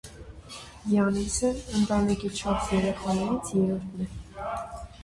Յանիսը 0.93 1.51
ընտանիքի 1.81 2.33
չորս 2.41 2.73
երեխաներից 2.79 3.55
երրորդն 3.61 4.07
է։ 4.09 4.15